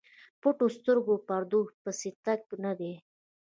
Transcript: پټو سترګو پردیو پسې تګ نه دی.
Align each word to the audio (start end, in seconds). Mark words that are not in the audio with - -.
پټو 0.41 0.67
سترګو 0.77 1.15
پردیو 1.27 1.61
پسې 1.83 2.09
تګ 2.25 2.41
نه 2.63 2.71
دی. 2.79 2.93